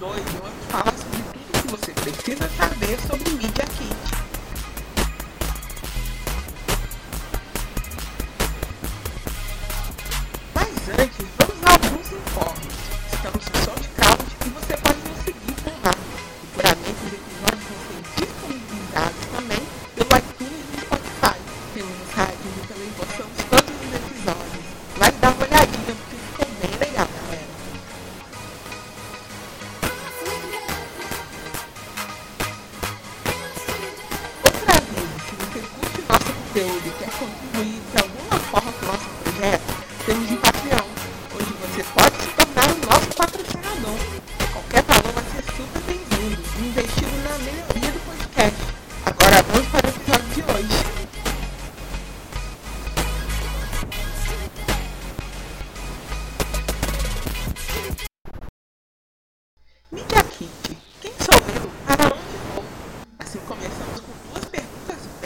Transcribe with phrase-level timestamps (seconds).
[0.00, 3.97] o episódio 2 e eu falar sobre tudo que você precisa saber sobre Media Kit.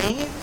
[0.03, 0.42] Please.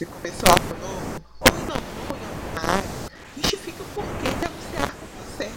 [0.00, 2.88] Você começou algo novo ou em alguma área?
[3.36, 5.50] Justifique o porquê de anunciar com você.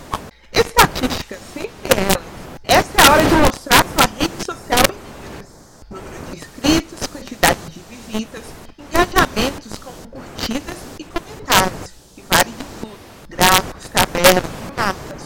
[0.51, 2.25] Estatísticas, sempre elas.
[2.61, 5.47] Essa é a hora de mostrar sua rede social em números.
[5.89, 8.43] Número de inscritos, quantidade de visitas,
[8.77, 11.91] engajamentos como curtidas e comentários.
[12.17, 12.99] E vale de tudo.
[13.29, 14.43] Gráficos, tabelas,
[14.75, 15.23] mapas.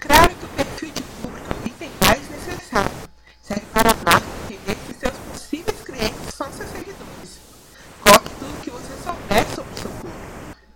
[0.00, 2.90] Claro que o perfil de público é o item mais necessário.
[3.44, 7.06] Serve para a marca entender se seus possíveis clientes são seus seguidores.
[8.02, 10.20] Coloque tudo que você souber sobre o seu público.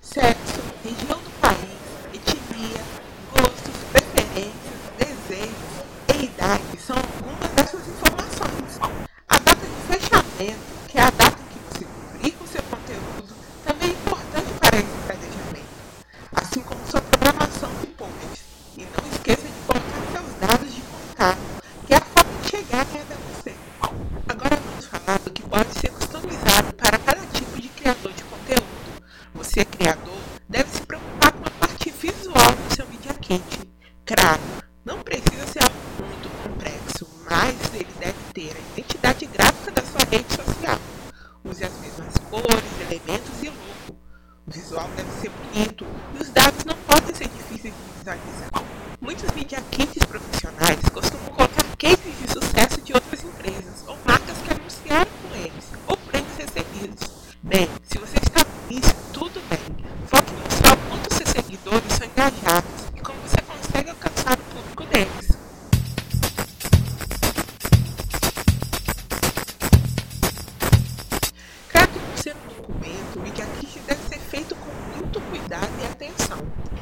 [0.01, 1.79] Sexo, região do país,
[2.13, 2.83] etnia,
[3.31, 3.77] gostos,
[4.31, 4.53] preferências,
[4.97, 5.55] desejos
[6.15, 8.79] e idade são algumas dessas informações.
[9.29, 13.35] A data de fechamento, que é a data em que você publica o seu conteúdo,
[13.65, 15.71] também é importante para esse planejamento
[16.33, 18.45] assim como sua programação de posts.
[18.77, 21.39] E não esqueça de colocar seus dados de contato,
[21.87, 23.55] que é a forma de chegar até você.
[24.29, 29.03] Agora vamos falar do que pode ser customizado para cada tipo de criador de conteúdo.
[29.35, 30.19] Você, criador,
[30.49, 33.70] deve se preocupar com a parte visual do seu Media Kit.
[34.85, 40.01] Não precisa ser algo muito complexo, mas ele deve ter a identidade gráfica da sua
[40.11, 40.79] rede social.
[41.45, 44.01] Use as mesmas cores, elementos e logo.
[44.49, 45.87] O visual deve ser bonito
[46.19, 48.51] e os dados não podem ser difíceis de visualizar.
[49.01, 54.53] Muitos media kits profissionais costumam colocar cases de sucesso de outras empresas ou marcas que
[54.53, 57.37] anunciaram com eles ou prêmios recebidos.
[57.45, 57.69] Bem,
[76.01, 76.39] atenção.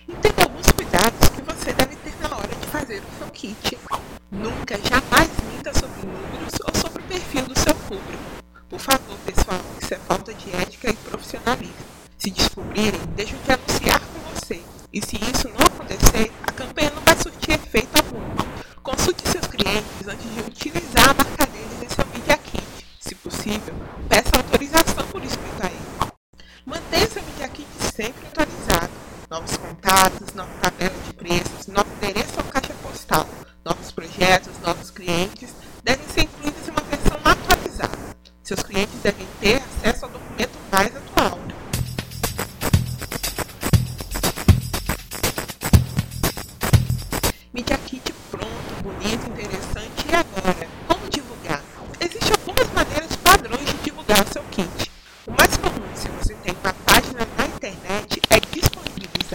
[0.07, 3.79] E tem alguns cuidados que você deve ter na hora de fazer o seu kit.
[4.31, 8.23] Nunca, jamais minta sobre números ou sobre o perfil do seu público.
[8.69, 11.75] Por favor, pessoal, isso é falta de ética e profissionalismo.
[12.17, 14.63] Se descobrirem, deixam de anunciar com você.
[14.93, 18.21] E se isso não acontecer, a campanha não vai surtir efeito algum.
[18.83, 20.78] Consulte seus clientes antes de utilizar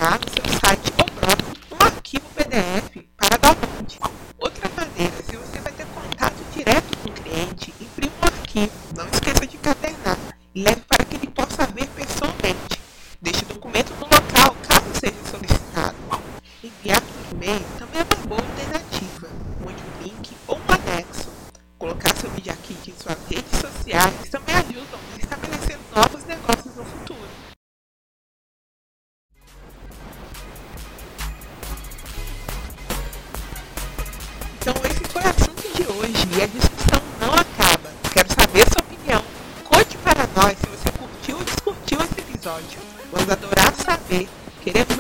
[0.04, 1.03] grátis
[42.60, 42.80] episódio.
[43.12, 44.28] Vamos adorar saber,
[44.64, 44.93] queremos